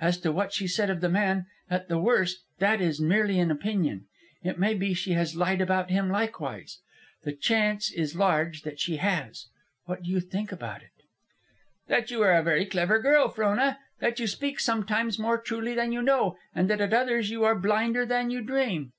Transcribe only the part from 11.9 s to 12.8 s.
you are a very